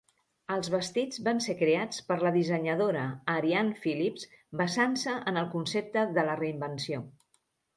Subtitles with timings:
[0.53, 3.03] Els vestits van ser creats per la dissenyadora
[3.35, 4.27] Arianne Phillips
[4.63, 7.05] basant-se en el concepte de la reinvenció.